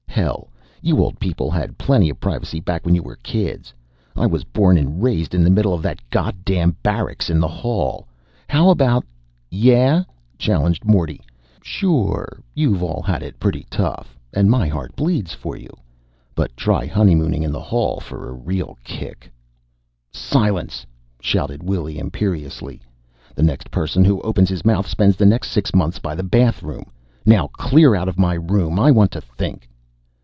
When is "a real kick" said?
18.27-19.31